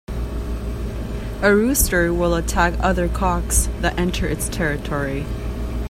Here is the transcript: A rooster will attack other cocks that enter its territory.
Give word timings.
A 1.43 1.53
rooster 1.55 2.11
will 2.11 2.33
attack 2.33 2.73
other 2.79 3.07
cocks 3.07 3.69
that 3.81 3.99
enter 3.99 4.25
its 4.27 4.49
territory. 4.49 5.27